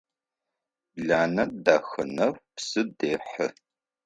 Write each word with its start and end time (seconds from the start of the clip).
Бланэ 0.93 1.43
Дахэнэф 1.63 2.35
псы 2.53 2.81
дехьы. 2.97 3.47